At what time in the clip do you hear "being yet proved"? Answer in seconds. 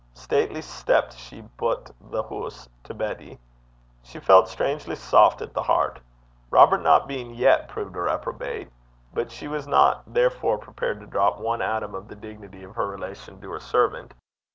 7.07-7.95